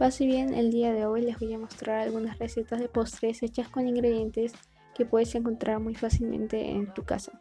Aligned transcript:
Pase 0.00 0.24
bien, 0.24 0.54
el 0.54 0.70
día 0.70 0.94
de 0.94 1.04
hoy 1.04 1.20
les 1.20 1.38
voy 1.38 1.52
a 1.52 1.58
mostrar 1.58 2.00
algunas 2.00 2.38
recetas 2.38 2.80
de 2.80 2.88
postres 2.88 3.42
hechas 3.42 3.68
con 3.68 3.86
ingredientes 3.86 4.54
que 4.94 5.04
puedes 5.04 5.34
encontrar 5.34 5.78
muy 5.78 5.94
fácilmente 5.94 6.70
en 6.70 6.94
tu 6.94 7.04
casa. 7.04 7.38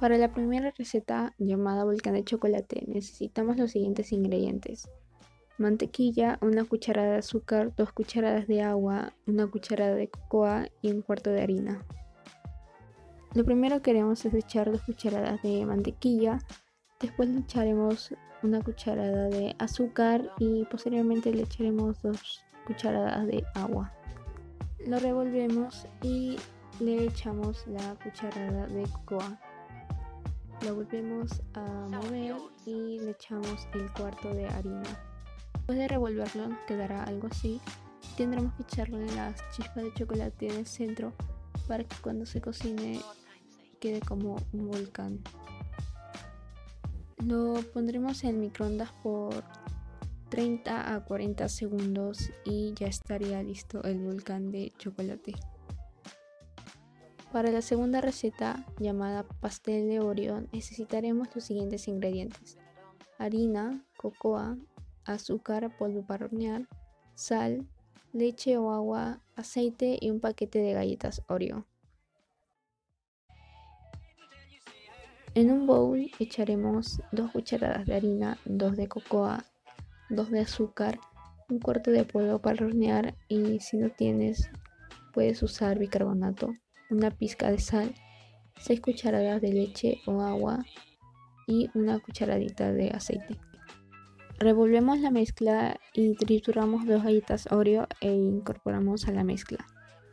Para 0.00 0.16
la 0.16 0.32
primera 0.32 0.72
receta 0.74 1.34
llamada 1.36 1.84
volcán 1.84 2.14
de 2.14 2.24
chocolate 2.24 2.84
necesitamos 2.86 3.58
los 3.58 3.72
siguientes 3.72 4.12
ingredientes. 4.12 4.88
Mantequilla, 5.58 6.38
una 6.40 6.64
cucharada 6.64 7.12
de 7.12 7.18
azúcar, 7.18 7.76
dos 7.76 7.92
cucharadas 7.92 8.46
de 8.46 8.62
agua, 8.62 9.12
una 9.26 9.46
cucharada 9.46 9.94
de 9.94 10.08
cocoa 10.08 10.68
y 10.80 10.90
un 10.90 11.02
cuarto 11.02 11.28
de 11.28 11.42
harina. 11.42 11.84
Lo 13.34 13.44
primero 13.44 13.82
que 13.82 13.90
haremos 13.90 14.24
es 14.24 14.32
echar 14.32 14.72
dos 14.72 14.80
cucharadas 14.80 15.42
de 15.42 15.66
mantequilla, 15.66 16.38
después 17.04 17.28
le 17.28 17.40
echaremos 17.40 18.14
una 18.42 18.62
cucharada 18.62 19.28
de 19.28 19.54
azúcar 19.58 20.30
y 20.38 20.64
posteriormente 20.64 21.32
le 21.32 21.42
echaremos 21.42 22.00
dos 22.02 22.44
cucharadas 22.66 23.26
de 23.26 23.44
agua. 23.54 23.92
Lo 24.86 24.98
revolvemos 24.98 25.86
y 26.02 26.36
le 26.80 27.04
echamos 27.04 27.66
la 27.66 27.94
cucharada 27.96 28.66
de 28.66 28.84
cocoa. 28.84 29.38
Lo 30.62 30.74
volvemos 30.76 31.42
a 31.54 31.60
mover 31.90 32.36
y 32.64 33.00
le 33.00 33.10
echamos 33.10 33.68
el 33.74 33.90
cuarto 33.92 34.32
de 34.34 34.46
harina. 34.46 34.82
Después 35.54 35.78
de 35.78 35.88
revolverlo 35.88 36.56
quedará 36.66 37.04
algo 37.04 37.28
así. 37.30 37.60
Tendremos 38.16 38.54
que 38.54 38.62
echarle 38.62 39.06
las 39.14 39.42
chispas 39.50 39.84
de 39.84 39.94
chocolate 39.94 40.48
en 40.48 40.56
el 40.56 40.66
centro 40.66 41.12
para 41.68 41.84
que 41.84 41.96
cuando 42.02 42.24
se 42.26 42.40
cocine 42.40 43.00
quede 43.80 44.00
como 44.00 44.36
un 44.52 44.68
volcán. 44.68 45.20
Lo 47.26 47.54
pondremos 47.72 48.22
en 48.24 48.38
microondas 48.38 48.92
por 49.02 49.44
30 50.28 50.94
a 50.94 51.04
40 51.04 51.48
segundos 51.48 52.30
y 52.44 52.74
ya 52.74 52.86
estaría 52.86 53.42
listo 53.42 53.82
el 53.84 54.00
volcán 54.00 54.50
de 54.50 54.72
chocolate. 54.76 55.32
Para 57.32 57.50
la 57.50 57.62
segunda 57.62 58.02
receta 58.02 58.66
llamada 58.78 59.22
pastel 59.40 59.88
de 59.88 60.00
Oreo 60.00 60.42
necesitaremos 60.52 61.28
los 61.34 61.44
siguientes 61.44 61.88
ingredientes. 61.88 62.58
Harina, 63.18 63.82
cocoa, 63.96 64.58
azúcar, 65.04 65.74
polvo 65.78 66.04
para 66.06 66.26
hornear, 66.26 66.68
sal, 67.14 67.66
leche 68.12 68.58
o 68.58 68.70
agua, 68.70 69.22
aceite 69.34 69.96
y 69.98 70.10
un 70.10 70.20
paquete 70.20 70.58
de 70.58 70.74
galletas 70.74 71.22
Oreo. 71.28 71.66
En 75.36 75.50
un 75.50 75.66
bowl 75.66 76.12
echaremos 76.20 77.00
2 77.10 77.32
cucharadas 77.32 77.86
de 77.86 77.96
harina, 77.96 78.38
2 78.44 78.76
de 78.76 78.86
cocoa, 78.86 79.44
2 80.08 80.30
de 80.30 80.40
azúcar, 80.40 81.00
un 81.48 81.58
cuarto 81.58 81.90
de 81.90 82.04
polvo 82.04 82.38
para 82.38 82.64
hornear 82.64 83.16
y 83.26 83.58
si 83.58 83.76
no 83.76 83.90
tienes 83.90 84.48
puedes 85.12 85.42
usar 85.42 85.80
bicarbonato, 85.80 86.54
una 86.88 87.10
pizca 87.10 87.50
de 87.50 87.58
sal, 87.58 87.92
6 88.60 88.80
cucharadas 88.80 89.42
de 89.42 89.52
leche 89.52 90.00
o 90.06 90.20
agua 90.20 90.64
y 91.48 91.68
una 91.74 91.98
cucharadita 91.98 92.72
de 92.72 92.90
aceite. 92.90 93.36
Revolvemos 94.38 95.00
la 95.00 95.10
mezcla 95.10 95.80
y 95.92 96.14
trituramos 96.14 96.86
dos 96.86 97.02
galletas 97.02 97.50
Oreo 97.50 97.88
e 98.00 98.12
incorporamos 98.12 99.08
a 99.08 99.10
la 99.10 99.24
mezcla. 99.24 99.66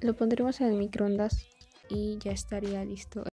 Lo 0.00 0.16
pondremos 0.16 0.62
en 0.62 0.68
el 0.68 0.78
microondas 0.78 1.46
y 1.90 2.16
ya 2.18 2.32
estaría 2.32 2.82
listo 2.82 3.24